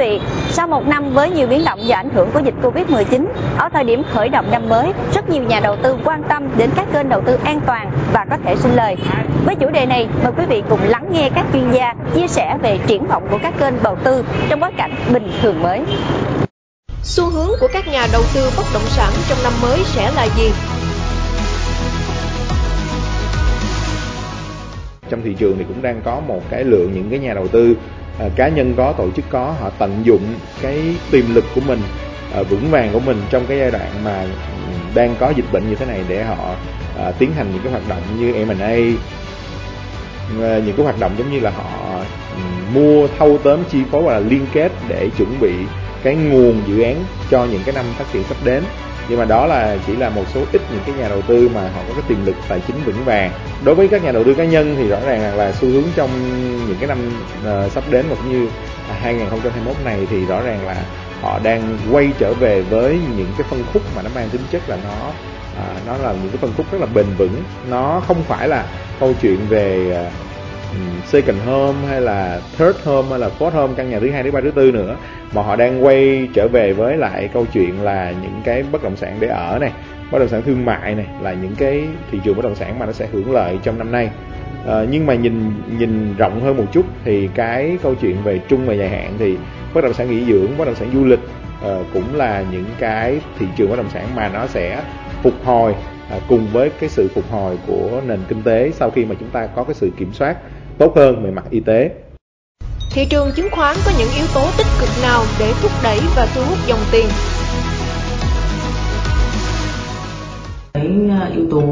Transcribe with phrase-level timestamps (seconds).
[0.00, 3.26] vị, sau một năm với nhiều biến động do ảnh hưởng của dịch Covid-19,
[3.58, 6.70] ở thời điểm khởi động năm mới, rất nhiều nhà đầu tư quan tâm đến
[6.76, 8.96] các kênh đầu tư an toàn và có thể sinh lời.
[9.44, 12.58] Với chủ đề này, mời quý vị cùng lắng nghe các chuyên gia chia sẻ
[12.62, 15.80] về triển vọng của các kênh đầu tư trong bối cảnh bình thường mới.
[17.02, 20.28] Xu hướng của các nhà đầu tư bất động sản trong năm mới sẽ là
[20.36, 20.50] gì?
[25.10, 27.76] trong thị trường thì cũng đang có một cái lượng những cái nhà đầu tư
[28.20, 30.22] Ờ, cá nhân có, tổ chức có, họ tận dụng
[30.62, 31.80] cái tiềm lực của mình
[32.32, 34.28] ờ, vững vàng của mình trong cái giai đoạn mà ừ,
[34.94, 36.54] đang có dịch bệnh như thế này để họ
[36.96, 38.76] ờ, tiến hành những cái hoạt động như M&A
[40.38, 42.00] những cái hoạt động giống như là họ
[42.34, 42.40] ừ,
[42.74, 45.52] mua, thâu tóm chi phối và là liên kết để chuẩn bị
[46.02, 48.62] cái nguồn dự án cho những cái năm phát triển sắp đến
[49.10, 51.60] nhưng mà đó là chỉ là một số ít những cái nhà đầu tư mà
[51.60, 53.30] họ có cái tiềm lực tài chính vững vàng.
[53.64, 56.10] Đối với các nhà đầu tư cá nhân thì rõ ràng là xu hướng trong
[56.68, 56.98] những cái năm
[57.38, 58.48] uh, sắp đến và cũng như
[59.00, 60.84] 2021 này thì rõ ràng là
[61.20, 64.68] họ đang quay trở về với những cái phân khúc mà nó mang tính chất
[64.68, 65.10] là nó
[65.56, 67.42] à, nó là những cái phân khúc rất là bền vững.
[67.68, 68.64] Nó không phải là
[69.00, 70.10] câu chuyện về ờ,
[71.06, 74.30] second home hay là third home hay là fourth home căn nhà thứ hai thứ
[74.30, 74.96] ba thứ tư nữa
[75.32, 78.96] mà họ đang quay trở về với lại câu chuyện là những cái bất động
[78.96, 79.72] sản để ở này
[80.10, 82.86] bất động sản thương mại này là những cái thị trường bất động sản mà
[82.86, 84.10] nó sẽ hưởng lợi trong năm nay.
[84.66, 88.66] À, nhưng mà nhìn nhìn rộng hơn một chút thì cái câu chuyện về trung
[88.66, 89.36] và dài hạn thì
[89.74, 93.20] bất động sản nghỉ dưỡng bất động sản du lịch uh, cũng là những cái
[93.38, 94.82] thị trường bất động sản mà nó sẽ
[95.22, 95.74] phục hồi
[96.16, 99.30] uh, cùng với cái sự phục hồi của nền kinh tế sau khi mà chúng
[99.30, 100.36] ta có cái sự kiểm soát
[100.80, 101.90] tốt hơn về mặt y tế.
[102.90, 106.28] Thị trường chứng khoán có những yếu tố tích cực nào để thúc đẩy và
[106.34, 107.06] thu hút dòng tiền?
[110.74, 111.62] cái ờ, yếu tố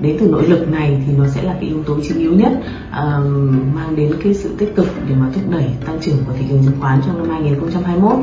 [0.00, 2.52] đến từ nội lực này thì nó sẽ là cái yếu tố chính yếu nhất
[2.90, 3.26] uh,
[3.74, 6.62] mang đến cái sự tích cực để mà thúc đẩy tăng trưởng của thị trường
[6.64, 8.16] chứng khoán trong năm 2021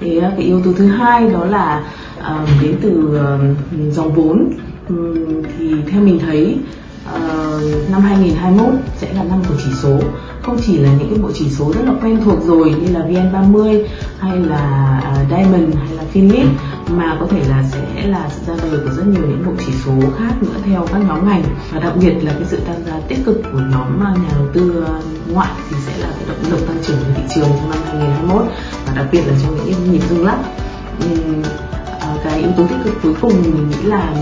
[0.00, 1.84] thì uh, cái yếu tố thứ hai đó là
[2.18, 4.52] uh, đến từ uh, dòng vốn
[4.88, 6.56] um, thì theo mình thấy
[7.14, 10.00] uh, năm 2021 sẽ là năm của chỉ số.
[10.42, 13.00] Không chỉ là những cái bộ chỉ số rất là quen thuộc rồi như là
[13.00, 13.84] VN30
[14.18, 16.46] hay là uh, Diamond hay là Finlit
[16.88, 19.72] mà có thể là sẽ là sự ra đời của rất nhiều những bộ chỉ
[19.84, 21.42] số khác nữa theo các nhóm ngành.
[21.72, 24.46] Và đặc biệt là cái sự tham gia tích cực của nhóm ờ, nhà đầu
[24.52, 24.84] tư
[25.32, 28.46] ngoại thì sẽ là cái động lực tăng trưởng của thị trường trong năm 2021
[28.86, 30.38] và đặc biệt là trong những nhịp rung lắc.
[32.24, 34.14] Cái yếu tố tích cực cuối cùng mình nghĩ là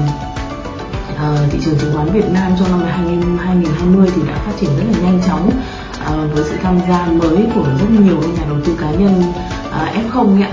[1.19, 2.81] Ờ, thị trường chứng khoán Việt Nam trong năm
[3.39, 7.47] 2020 thì đã phát triển rất là nhanh chóng uh, với sự tham gia mới
[7.55, 9.23] của rất nhiều nhà đầu tư cá nhân
[9.71, 10.51] ờ, uh, F0 ạ.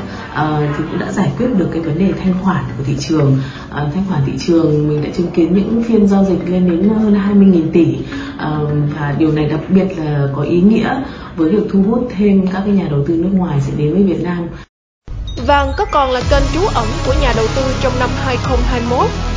[0.77, 3.37] Thì cũng đã giải quyết được cái vấn đề thanh khoản của thị trường
[3.71, 7.13] thanh khoản thị trường mình đã chứng kiến những phiên giao dịch lên đến hơn
[7.13, 7.97] 20.000 tỷ
[8.99, 11.01] và điều này đặc biệt là có ý nghĩa
[11.35, 14.03] với việc thu hút thêm các cái nhà đầu tư nước ngoài sẽ đến với
[14.03, 14.47] Việt Nam.
[15.47, 19.34] Vàng có còn là kênh trú ẩn của nhà đầu tư trong năm 2021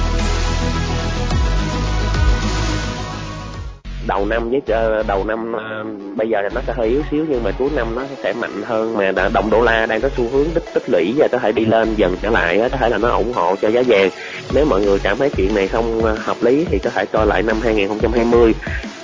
[4.09, 5.85] đầu năm với ờ, đầu năm ờ,
[6.17, 8.63] bây giờ là nó sẽ hơi yếu xíu nhưng mà cuối năm nó sẽ mạnh
[8.63, 11.53] hơn mà đồng đô la đang có xu hướng tích tích lũy và có thể
[11.53, 14.11] đi lên dần trở lại có thể là nó ủng hộ cho giá vàng.
[14.55, 17.27] Nếu mọi người cảm thấy chuyện này không ờ, hợp lý thì có thể coi
[17.27, 18.55] lại năm 2020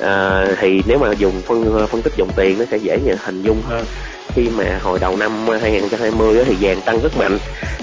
[0.01, 3.63] à, thì nếu mà dùng phân phân tích dòng tiền nó sẽ dễ hình dung
[3.63, 3.85] hơn.
[4.35, 7.39] Khi mà hồi đầu năm 2020 thì vàng tăng rất mạnh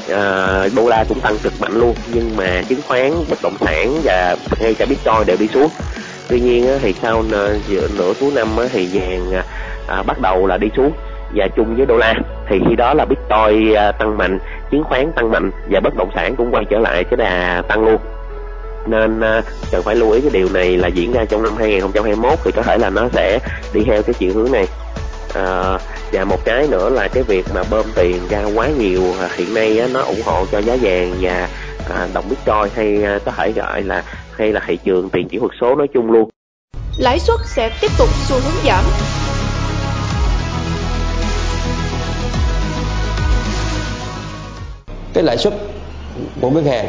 [0.09, 1.95] à, đô la cũng tăng cực mạnh luôn.
[2.13, 5.69] Nhưng mà chứng khoán bất động sản và ngay cả bitcoin đều đi xuống
[6.29, 7.23] tuy nhiên thì sau
[7.67, 9.43] giữa nửa cuối năm thì vàng à,
[9.87, 10.91] à, bắt đầu là đi xuống
[11.35, 12.13] và chung với đô la.
[12.49, 14.39] Thì khi đó là bitcoin à, tăng mạnh
[14.71, 17.85] chứng khoán tăng mạnh và bất động sản cũng quay trở lại cái đà tăng
[17.85, 17.97] luôn.
[18.87, 19.21] Nên
[19.71, 22.61] cần phải lưu ý cái điều này là diễn ra trong năm 2021 thì có
[22.61, 23.39] thể là nó sẽ
[23.73, 24.67] đi theo cái chiều hướng này.
[25.35, 25.77] À,
[26.11, 29.01] và một cái nữa là cái việc mà bơm tiền ra quá nhiều
[29.35, 31.47] hiện nay nó ủng hộ cho giá vàng và
[31.89, 34.03] à, đồng bitcoin hay có thể gọi là
[34.37, 36.29] hay là thị trường tiền kỹ thuật số nói chung luôn.
[36.97, 38.83] Lãi suất sẽ tiếp tục xu hướng giảm.
[45.13, 45.53] Cái lãi suất
[46.41, 46.85] của ngân hàng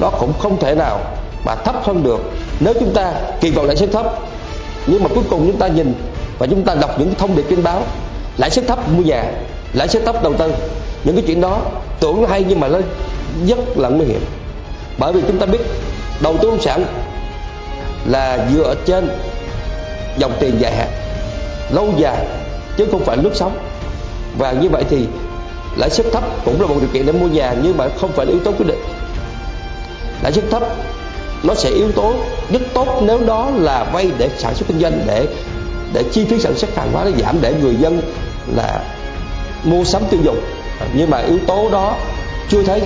[0.00, 1.00] nó cũng không thể nào
[1.44, 2.20] mà thấp hơn được.
[2.60, 4.06] Nếu chúng ta kỳ vọng lãi suất thấp
[4.86, 5.94] nhưng mà cuối cùng chúng ta nhìn
[6.38, 7.82] và chúng ta đọc những thông điệp trên báo
[8.36, 9.24] lãi suất thấp mua nhà
[9.72, 10.52] lãi suất thấp đầu tư
[11.04, 11.60] những cái chuyện đó
[12.00, 12.78] tưởng hay nhưng mà nó
[13.46, 14.20] rất là nguy hiểm.
[14.98, 15.60] Bởi vì chúng ta biết
[16.20, 16.84] đầu tư bất sản
[18.06, 19.08] là dựa trên
[20.18, 20.88] dòng tiền dài hạn,
[21.70, 22.26] lâu dài,
[22.76, 23.58] chứ không phải nước sống
[24.38, 25.06] và như vậy thì
[25.76, 28.26] lãi suất thấp cũng là một điều kiện để mua nhà, nhưng mà không phải
[28.26, 28.80] là yếu tố quyết định.
[30.22, 30.62] Lãi suất thấp,
[31.42, 32.14] nó sẽ yếu tố
[32.52, 35.26] rất tốt nếu đó là vay để sản xuất kinh doanh, để
[35.92, 38.00] để chi phí sản xuất hàng hóa nó giảm, để người dân
[38.56, 38.80] là
[39.64, 40.40] mua sắm tiêu dùng.
[40.94, 41.96] Nhưng mà yếu tố đó
[42.48, 42.82] chưa thấy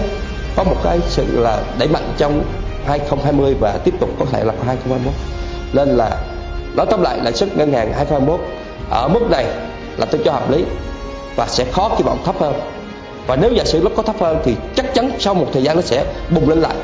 [0.56, 2.42] có một cái sự là đẩy mạnh trong
[2.86, 5.12] 2020 và tiếp tục có thể là 2021
[5.72, 6.16] nên là
[6.74, 8.40] nói tóm lại lãi suất ngân hàng 2021
[8.90, 9.46] ở mức này
[9.96, 10.64] là tôi cho hợp lý
[11.36, 12.54] và sẽ khó kỳ vọng thấp hơn.
[13.26, 15.76] Và nếu giả sử nó có thấp hơn thì chắc chắn sau một thời gian
[15.76, 16.74] nó sẽ bùng lên lại.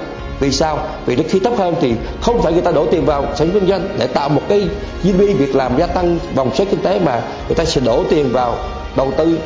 [0.41, 0.79] Vì sao?
[1.07, 3.69] Vì khi thấp hơn thì không phải người ta đổ tiền vào sản xuất kinh
[3.69, 4.69] doanh để tạo một cái
[5.03, 8.33] GDP việc làm gia tăng vòng xoáy kinh tế mà người ta sẽ đổ tiền
[8.33, 8.55] vào
[8.97, 9.39] đầu tư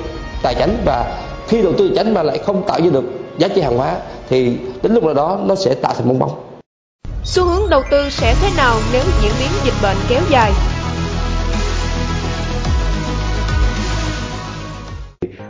[0.43, 1.19] tài chính và
[1.49, 3.05] khi đầu tư tài chính mà lại không tạo ra được
[3.38, 3.96] giá trị hàng hóa
[4.31, 6.61] thì đến lúc nào đó nó sẽ tạo thành bong bóng
[7.25, 10.53] xu hướng đầu tư sẽ thế nào nếu diễn biến dịch bệnh kéo dài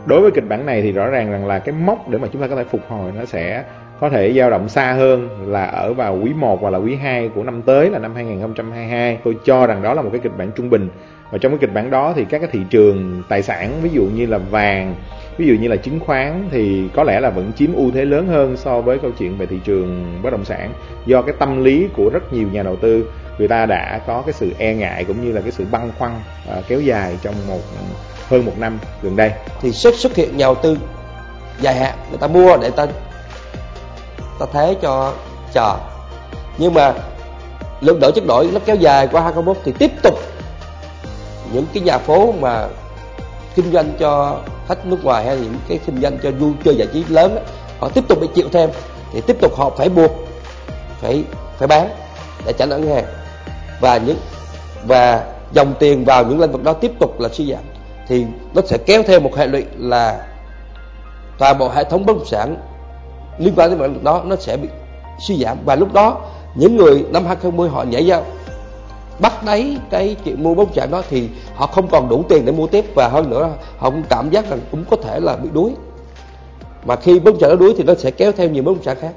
[0.05, 2.41] đối với kịch bản này thì rõ ràng rằng là cái mốc để mà chúng
[2.41, 3.63] ta có thể phục hồi nó sẽ
[4.01, 7.29] có thể dao động xa hơn là ở vào quý 1 hoặc là quý 2
[7.35, 9.17] của năm tới là năm 2022.
[9.23, 10.89] Tôi cho rằng đó là một cái kịch bản trung bình.
[11.31, 14.01] Và trong cái kịch bản đó thì các cái thị trường tài sản ví dụ
[14.15, 14.95] như là vàng,
[15.37, 18.27] ví dụ như là chứng khoán thì có lẽ là vẫn chiếm ưu thế lớn
[18.27, 20.73] hơn so với câu chuyện về thị trường bất động sản.
[21.05, 23.05] Do cái tâm lý của rất nhiều nhà đầu tư
[23.37, 26.11] người ta đã có cái sự e ngại cũng như là cái sự băn khoăn
[26.57, 27.59] uh, kéo dài trong một
[28.27, 29.31] hơn một năm gần đây.
[29.61, 30.77] Thì xuất xuất hiện nhà đầu tư
[31.61, 32.87] dài hạn người ta mua để ta
[34.39, 35.13] ta thế cho
[35.53, 35.75] chờ.
[36.57, 36.93] Nhưng mà
[37.81, 40.19] lượng đổi chất đổi nó kéo dài qua 2021 thì tiếp tục
[41.53, 42.67] những cái nhà phố mà
[43.55, 46.87] kinh doanh cho khách nước ngoài hay những cái kinh doanh cho vui chơi giải
[46.93, 47.37] trí lớn
[47.79, 48.69] họ tiếp tục bị chịu thêm,
[49.13, 50.11] thì tiếp tục họ phải buộc,
[51.01, 51.23] phải
[51.57, 51.89] phải bán
[52.45, 53.05] để trả nợ ngân hàng.
[53.81, 54.17] Và những,
[54.87, 57.63] và dòng tiền vào những lĩnh vực đó tiếp tục là suy giảm,
[58.07, 60.27] thì nó sẽ kéo theo một hệ lụy là
[61.37, 62.55] toàn bộ hệ thống bất động sản
[63.37, 64.67] liên quan đến lĩnh đó nó sẽ bị
[65.27, 65.57] suy giảm.
[65.65, 66.21] Và lúc đó,
[66.55, 68.23] những người năm 2020 họ nhảy vào
[69.21, 72.45] bắt đáy cái chuyện mua bất động sản đó thì họ không còn đủ tiền
[72.45, 75.35] để mua tiếp và hơn nữa họ cũng cảm giác rằng cũng có thể là
[75.35, 75.71] bị đuối
[76.85, 78.83] mà khi bất động sản nó đuối thì nó sẽ kéo theo nhiều bất động
[78.83, 79.13] sản khác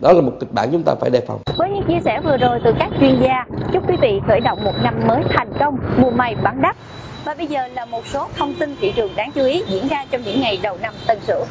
[0.00, 2.36] đó là một kịch bản chúng ta phải đề phòng với những chia sẻ vừa
[2.36, 5.78] rồi từ các chuyên gia chúc quý vị khởi động một năm mới thành công
[5.98, 6.76] mua may bán đắt
[7.26, 10.04] và bây giờ là một số thông tin thị trường đáng chú ý diễn ra
[10.10, 11.44] trong những ngày đầu năm Tân Sửu.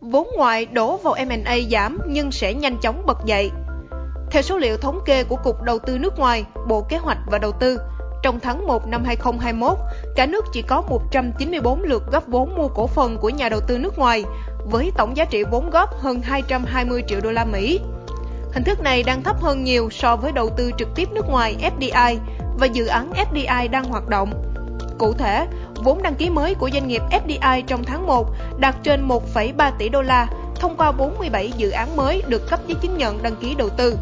[0.00, 3.50] Vốn ngoại đổ vào M&A giảm nhưng sẽ nhanh chóng bật dậy.
[4.30, 7.38] Theo số liệu thống kê của Cục Đầu tư nước ngoài, Bộ Kế hoạch và
[7.38, 7.78] Đầu tư,
[8.22, 9.78] trong tháng 1 năm 2021,
[10.16, 13.78] cả nước chỉ có 194 lượt góp vốn mua cổ phần của nhà đầu tư
[13.78, 14.24] nước ngoài,
[14.70, 17.80] với tổng giá trị vốn góp hơn 220 triệu đô la Mỹ.
[18.52, 21.56] Hình thức này đang thấp hơn nhiều so với đầu tư trực tiếp nước ngoài
[21.78, 22.16] FDI
[22.58, 24.32] và dự án FDI đang hoạt động.
[24.98, 28.26] Cụ thể, vốn đăng ký mới của doanh nghiệp FDI trong tháng 1
[28.58, 30.26] đạt trên 1,3 tỷ đô la
[30.60, 33.96] thông qua 47 dự án mới được cấp giấy chứng nhận đăng ký đầu tư.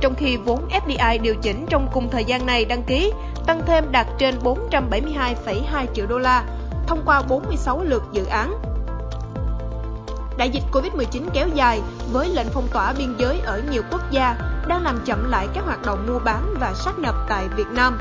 [0.00, 3.12] Trong khi vốn FDI điều chỉnh trong cùng thời gian này đăng ký
[3.46, 6.44] tăng thêm đạt trên 472,2 triệu đô la
[6.86, 8.54] thông qua 46 lượt dự án.
[10.38, 11.80] Đại dịch Covid-19 kéo dài
[12.12, 14.36] với lệnh phong tỏa biên giới ở nhiều quốc gia
[14.66, 17.98] đang làm chậm lại các hoạt động mua bán và sát nhập tại Việt Nam.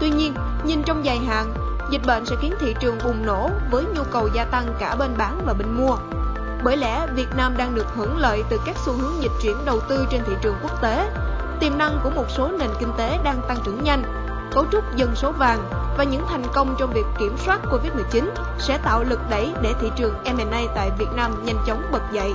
[0.00, 0.34] Tuy nhiên,
[0.64, 1.54] nhìn trong dài hạn,
[1.90, 5.10] dịch bệnh sẽ khiến thị trường bùng nổ với nhu cầu gia tăng cả bên
[5.18, 5.96] bán và bên mua.
[6.64, 9.80] Bởi lẽ Việt Nam đang được hưởng lợi từ các xu hướng dịch chuyển đầu
[9.88, 11.10] tư trên thị trường quốc tế.
[11.60, 14.02] Tiềm năng của một số nền kinh tế đang tăng trưởng nhanh,
[14.52, 15.58] cấu trúc dân số vàng
[15.98, 18.24] và những thành công trong việc kiểm soát Covid-19
[18.58, 22.32] sẽ tạo lực đẩy để thị trường M&A tại Việt Nam nhanh chóng bật dậy.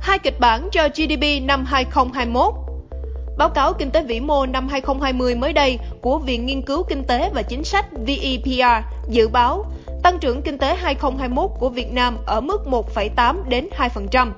[0.00, 2.61] Hai kịch bản cho GDP năm 2021
[3.36, 7.04] Báo cáo Kinh tế vĩ mô năm 2020 mới đây của Viện Nghiên cứu Kinh
[7.04, 9.64] tế và Chính sách VEPR dự báo
[10.02, 14.30] tăng trưởng kinh tế 2021 của Việt Nam ở mức 1,8 đến 2%.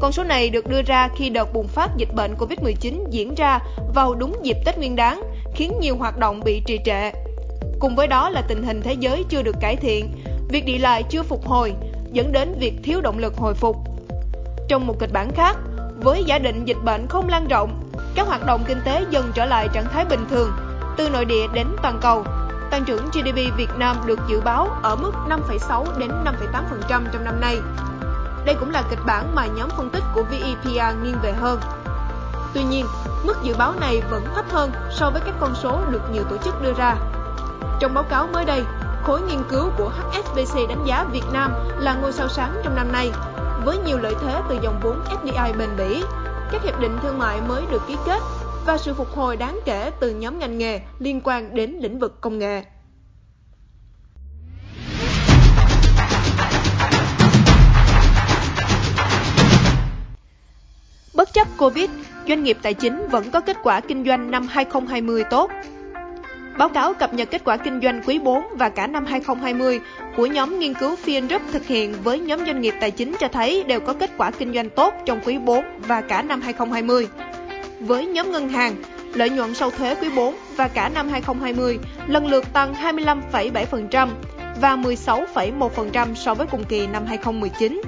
[0.00, 3.58] Con số này được đưa ra khi đợt bùng phát dịch bệnh COVID-19 diễn ra
[3.94, 5.22] vào đúng dịp Tết Nguyên đán,
[5.54, 7.10] khiến nhiều hoạt động bị trì trệ.
[7.78, 10.10] Cùng với đó là tình hình thế giới chưa được cải thiện,
[10.48, 11.74] việc đi lại chưa phục hồi,
[12.12, 13.76] dẫn đến việc thiếu động lực hồi phục.
[14.68, 15.56] Trong một kịch bản khác,
[15.96, 17.83] với giả định dịch bệnh không lan rộng,
[18.14, 20.52] các hoạt động kinh tế dần trở lại trạng thái bình thường,
[20.96, 22.24] từ nội địa đến toàn cầu.
[22.70, 27.40] Tăng trưởng GDP Việt Nam được dự báo ở mức 5,6 đến 5,8% trong năm
[27.40, 27.60] nay.
[28.44, 31.60] Đây cũng là kịch bản mà nhóm phân tích của VEPR nghiêng về hơn.
[32.54, 32.86] Tuy nhiên,
[33.24, 36.36] mức dự báo này vẫn thấp hơn so với các con số được nhiều tổ
[36.36, 36.96] chức đưa ra.
[37.80, 38.64] Trong báo cáo mới đây,
[39.04, 42.92] khối nghiên cứu của HSBC đánh giá Việt Nam là ngôi sao sáng trong năm
[42.92, 43.12] nay,
[43.64, 46.04] với nhiều lợi thế từ dòng vốn FDI bền bỉ,
[46.54, 48.22] các hiệp định thương mại mới được ký kết
[48.66, 52.20] và sự phục hồi đáng kể từ nhóm ngành nghề liên quan đến lĩnh vực
[52.20, 52.62] công nghệ.
[61.14, 61.90] Bất chấp Covid,
[62.28, 65.50] doanh nghiệp tài chính vẫn có kết quả kinh doanh năm 2020 tốt.
[66.58, 69.80] Báo cáo cập nhật kết quả kinh doanh quý 4 và cả năm 2020
[70.16, 73.64] của nhóm nghiên cứu Group thực hiện với nhóm doanh nghiệp tài chính cho thấy
[73.64, 77.08] đều có kết quả kinh doanh tốt trong quý 4 và cả năm 2020.
[77.80, 78.74] Với nhóm ngân hàng,
[79.14, 84.08] lợi nhuận sau thuế quý 4 và cả năm 2020 lần lượt tăng 25,7%
[84.60, 87.82] và 16,1% so với cùng kỳ năm 2019.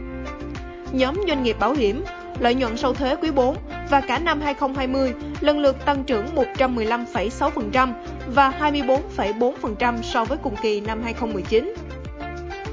[0.93, 2.05] Nhóm doanh nghiệp bảo hiểm,
[2.39, 3.57] lợi nhuận sau thuế quý 4
[3.91, 7.93] và cả năm 2020 lần lượt tăng trưởng 115,6%
[8.35, 11.75] và 24,4% so với cùng kỳ năm 2019.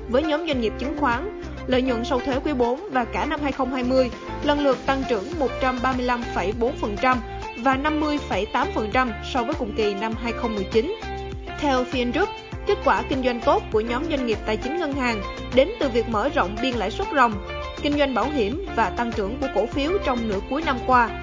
[0.09, 3.39] Với nhóm doanh nghiệp chứng khoán, lợi nhuận sau thuế quý 4 và cả năm
[3.43, 4.09] 2020
[4.43, 5.23] lần lượt tăng trưởng
[5.61, 7.17] 135,4%
[7.57, 10.95] và 50,8% so với cùng kỳ năm 2019.
[11.59, 12.29] Theo Group,
[12.67, 15.21] kết quả kinh doanh tốt của nhóm doanh nghiệp tài chính ngân hàng
[15.55, 17.33] đến từ việc mở rộng biên lãi suất ròng,
[17.81, 21.22] kinh doanh bảo hiểm và tăng trưởng của cổ phiếu trong nửa cuối năm qua.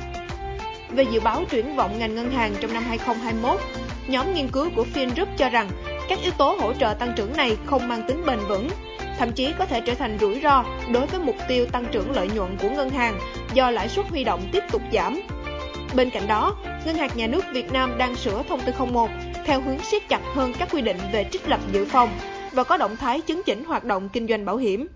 [0.92, 3.60] Về dự báo triển vọng ngành ngân hàng trong năm 2021,
[4.08, 5.70] nhóm nghiên cứu của Group cho rằng
[6.08, 8.68] các yếu tố hỗ trợ tăng trưởng này không mang tính bền vững,
[9.18, 12.28] thậm chí có thể trở thành rủi ro đối với mục tiêu tăng trưởng lợi
[12.34, 13.18] nhuận của ngân hàng
[13.54, 15.20] do lãi suất huy động tiếp tục giảm.
[15.96, 19.10] Bên cạnh đó, Ngân hàng Nhà nước Việt Nam đang sửa thông tư 01
[19.46, 22.10] theo hướng siết chặt hơn các quy định về trích lập dự phòng
[22.52, 24.86] và có động thái chứng chỉnh hoạt động kinh doanh bảo hiểm.